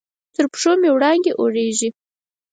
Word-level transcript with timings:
تر 0.35 0.45
پښو 0.53 0.71
مې 0.81 0.89
وړانګې 0.95 1.31
اوریږې 1.39 1.89